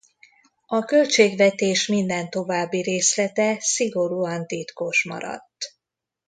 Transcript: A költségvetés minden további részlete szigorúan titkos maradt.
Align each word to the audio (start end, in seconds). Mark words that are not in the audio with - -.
A 0.65 0.83
költségvetés 0.85 1.87
minden 1.87 2.29
további 2.29 2.81
részlete 2.81 3.57
szigorúan 3.59 4.47
titkos 4.47 5.03
maradt. 5.03 5.75